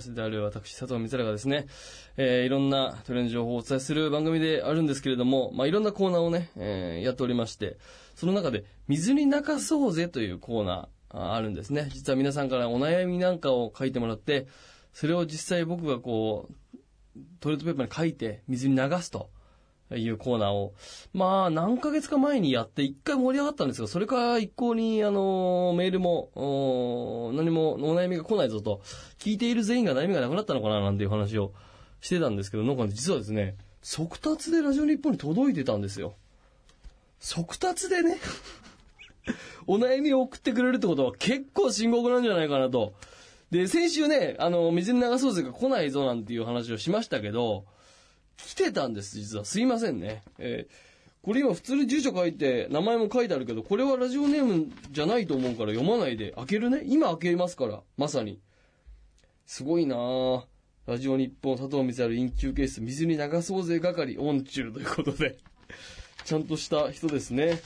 [0.00, 1.66] 博士である私、佐藤光がですね、
[2.16, 7.76] えーいろんなトレンド情報をお伝えする番組であるんですけれども、まあ、いろんなコーナーをね、えーやっておりまして、
[8.16, 11.88] その中で、水に流そうぜというコーナーああるんですね。
[11.92, 14.46] 実は皆さんからお悩みなんかを書いてもらって、
[14.92, 16.54] それを実際僕がこう、
[17.40, 19.30] トイレットペーパーに書いて水に流すと
[19.96, 20.74] いうコーナーを、
[21.12, 28.82] まあ何ヶ月か前にやって一回盛り上がったんですが、それから一向にあの、メールも、何もお悩みが来ないぞと、
[29.18, 31.52] 聞いている全員が悩みがなくなったのかななんていう話を
[32.00, 36.14] してたんですけど、なんか実はですね、速達でラジオ日本に届いてたんですよ。
[37.18, 38.18] 速達でね、
[39.66, 42.94] お悩みを送ってくれるってことは結構深刻なんじゃないかなと。
[43.50, 47.64] で、先週ね、あの、水に流そうぜが来ないぞなんていう話をしましたけど、
[48.46, 49.44] 来てたんです、実は。
[49.44, 50.22] すいませんね。
[50.38, 50.90] えー
[51.22, 56.82] これ今普通に住所書いて、名前も書いてあるけど、これはラジオネームじゃないと思うから読まないで、開けるね。
[56.86, 58.40] 今開けますから、まさに。
[59.44, 60.44] すごいなぁ。
[60.86, 65.36] ラジオ日本佐藤光晴インキューケース水に流そうぜ係オンチューということで、
[66.24, 67.60] ちゃんとした人ですね。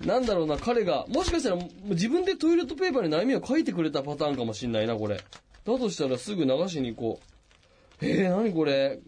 [0.00, 1.58] なんだろうな、彼が、もしかしたら
[1.90, 5.16] 自分でトイレットペーパーに悩みを書いてくれたパターンかもしんないな、これ。
[5.18, 5.22] だ
[5.64, 7.20] としたらすぐ流しに行こ
[8.00, 8.06] う。
[8.06, 8.98] えー、何これ？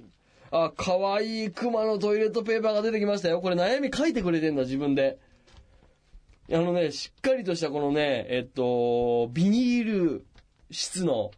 [0.50, 3.40] あ、かわいい熊のトイレットペーパーが出てきましたよ。
[3.40, 5.18] これ悩み書いてくれてんだ、自分で。
[6.50, 10.26] あのね、しっかりとしたこのね、えっと、ビニール
[10.70, 11.30] 室の、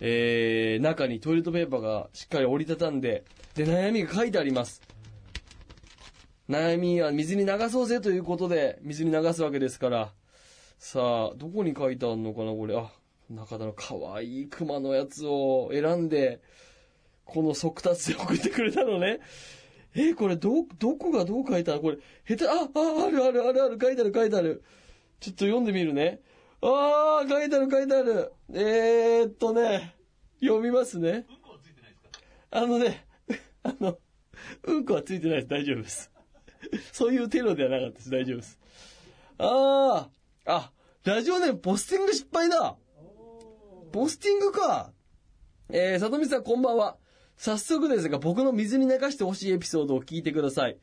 [0.00, 4.82] えー、中にトイレットペーパーがしっかり折りたたんで、で、悩みが書いてあります。
[6.50, 10.12] 悩みは水に流そうぜということで、水に流すわけですから。
[10.78, 12.76] さあ、どこに書いてあるのかな、これ。
[12.76, 12.90] あ、
[13.30, 16.42] 中田の可愛い熊のやつを選んで、
[17.32, 19.20] この速達で送ってくれたのね。
[19.94, 21.80] え、これど、どこがどう書いたの？
[21.80, 21.98] これ、
[22.28, 24.62] 下手、あ、あ、あるあるあるある、書いてある書いてある。
[25.18, 26.20] ちょっと読んでみるね。
[26.60, 28.32] あー、書いてある書いてある。
[28.52, 29.94] えー、っとね、
[30.40, 31.26] 読みますね。
[32.50, 33.06] あのね、
[33.64, 33.98] あの、
[34.64, 35.48] うんこはついてないです。
[35.48, 36.10] 大丈夫です。
[36.92, 38.10] そういうテロではなかったです。
[38.10, 38.58] 大丈夫です。
[39.38, 40.72] あー、あ、
[41.04, 42.76] ラジオネームポスティング失敗だ。
[43.90, 44.92] ポスティングか。
[45.70, 46.96] えー、里見さんこんばんは。
[47.42, 50.76] 早速ですが、僕の水に流してほしいエピソードを聞いてください。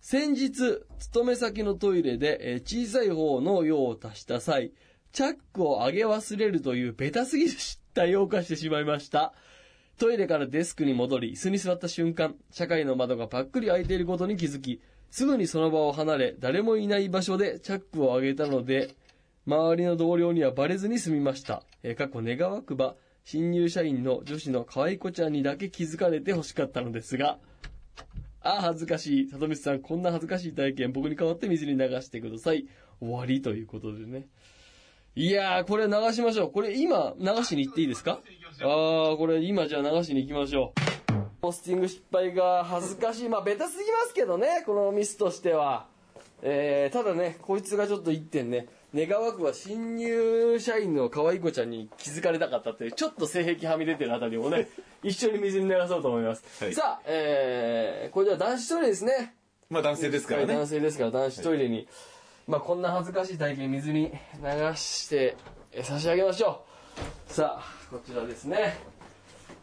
[0.00, 4.72] 先日、勤め先のトイレで、え小さい方の用を足した際、
[5.12, 9.34] チャックを上げ忘れるというベタすぎる失態を犯してしまいました。
[9.98, 18.94] トイレからデスクに戻り、椅子に座った瞬間、社会の窓がパックリ開いていることに気づき、すぐにその場を離れ、誰もいない場所でチャックを上げたので、
[19.46, 21.62] 周りの同僚にはバレずに済みました。
[21.82, 27.38] えー、過去願わくば、新入社員の女子の可愛い子ちゃんにだけ気づかれて欲しかったのですが、
[28.42, 29.28] ああ、恥ずかしい。
[29.28, 32.66] 里光さん、こんな恥ずかしい体験、僕に代わって水に流してください。
[32.98, 34.28] 終わりということでね。
[35.14, 36.50] いやー、これ流しましょう。
[36.50, 38.20] これ今、流しに行っていいですか？
[38.62, 40.80] ああ、これ今じゃあ流しに行きましょう。
[41.42, 43.28] ポスティング失敗が恥ずかしい。
[43.28, 45.88] まあ、ベタすぎますけどね、このミスとしては。
[46.42, 54.68] えー、ただね、こいつがちょっと一点ね、願わくは新入社員の可愛い子ちゃんに気づかれたかったっていう、ちょっと性癖はみ出てるあたりをね、
[55.02, 56.44] 一緒に水に流そうと思います。
[56.64, 56.74] はい。
[56.74, 59.34] さあ、えー、これでは男子トイレですね。
[59.68, 60.54] まあ男性ですからね。
[60.54, 61.86] 男性ですから男子トイレに、
[62.48, 64.10] まあこんな恥ずかしい体験水に
[64.42, 65.36] 流して
[65.72, 66.64] え差し上げましょ
[67.28, 67.32] う。
[67.32, 68.76] さあこちらですね。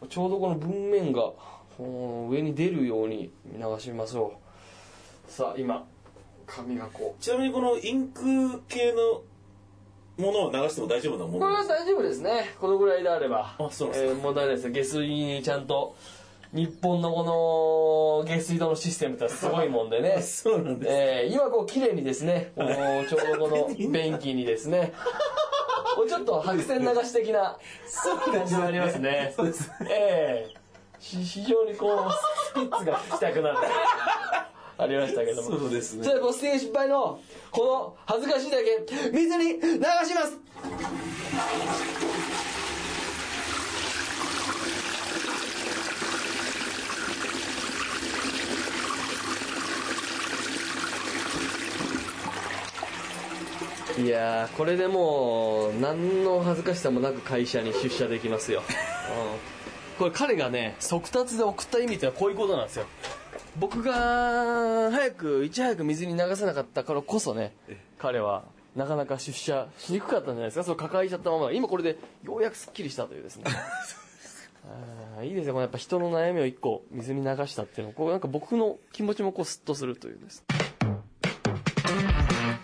[0.08, 1.32] ちょうどこの文面が
[1.78, 4.40] うん上に出るように流しましょ
[5.28, 5.30] う。
[5.30, 5.86] さあ今
[6.48, 7.22] 紙がこう。
[7.22, 9.22] ちなみにこのインク系の
[10.24, 12.54] ものを流しても大丈夫なもこれのは大丈夫ですね。
[12.60, 13.54] このぐらいであれば。
[13.58, 14.14] あそうなんですか。
[14.14, 14.70] えー問題ないです。
[14.70, 15.94] 下水にちゃんと
[16.52, 20.20] 日本のこの下水道のシステムってすごいもんでね。
[20.22, 20.92] そうなんです。
[20.92, 22.70] えー今こう綺麗にですね、この
[23.06, 24.92] ちょうどこの便器にですね、
[25.94, 27.56] こうちょっと白線流し的な
[28.32, 29.32] 感じがありますね。
[29.36, 30.54] そうですええ
[31.00, 31.98] し非常にこう、
[32.50, 33.58] スピッツが聞きたくなる。
[34.78, 35.58] ありましたけども。
[35.58, 36.04] そうですね。
[36.04, 37.20] じゃあ、ポスティング失敗の、
[37.50, 40.38] この恥ずかしいだけ、水に流します。
[54.00, 62.86] いやーこれでもう何の恥ずかしさもなく会社に出社できますよ、うん、これ彼がね速達で送った意味ってのはこういうことなんですよ
[63.56, 67.54] 僕が早くいち早く水に流せなかったからこそね
[67.98, 68.44] 彼は
[68.76, 70.64] なかなか出社しにくかったんじゃないですか。
[70.64, 71.52] それ抱えちゃったまま。
[71.52, 73.44] 今これでようやくすっきりしたというですね。
[75.18, 75.52] あーいいですね。
[75.52, 77.92] このやっぱ人の悩みを一個水に流したっていうの。
[77.92, 80.44] こうなんか僕の気持ちもこうスッとするというです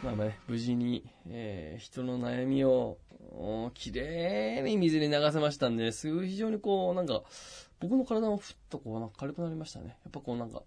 [0.05, 2.99] まあまあね、無事に、えー人の悩みを、
[3.37, 7.23] おきれいに水に流せましたんで、すごい非常にこう、なんか、
[7.81, 9.87] 僕の体もふっとこう、なんか軽くなりましたね。
[9.89, 10.63] やっぱこうなんか、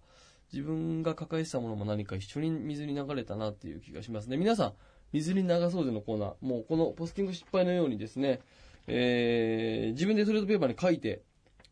[0.52, 4.36] 自分が抱えてたものも何か一緒に水に流れたなっていう気がしますね。
[4.36, 4.72] 皆さん、
[5.12, 8.40] 水に流そうでのコーナー、もうこのポスティング失敗のようにですね、
[8.86, 11.22] えー自分でトイレットペーパーに書いて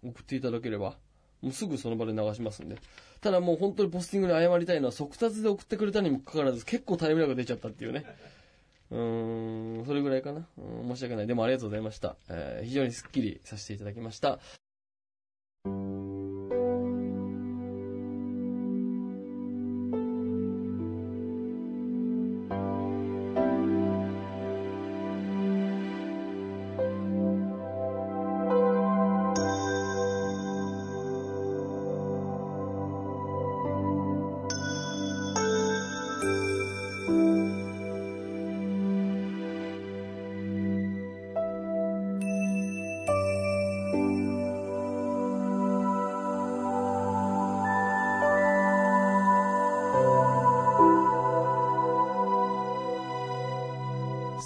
[0.04, 0.96] 送っていただければ、
[1.42, 2.76] もうすぐその場で流しますんで。
[3.20, 8.04] ただもう本当にポスティングに謝りたいのは、速達で送ってくれたにもかかわらず、結構タイムラグ出ちゃったっていうね。
[8.90, 10.46] うーん、それぐらいかな。
[10.58, 11.26] うん申し訳ない。
[11.26, 12.16] でもありがとうございました。
[12.28, 14.38] えー非常にスッキリさせていただきました。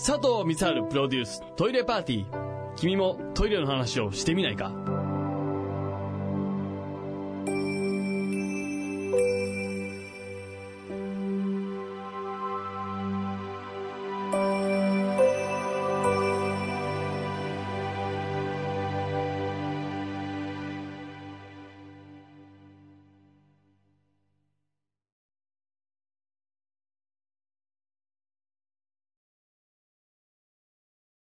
[0.02, 2.75] 佐藤光春プロデューストイレパーティー。
[2.75, 4.73] 君もトイレの話をしてみないか？